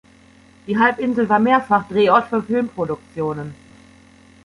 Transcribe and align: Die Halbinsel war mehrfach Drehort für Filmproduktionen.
Die 0.65 0.79
Halbinsel 0.79 1.29
war 1.29 1.37
mehrfach 1.37 1.87
Drehort 1.87 2.27
für 2.27 2.41
Filmproduktionen. 2.41 3.53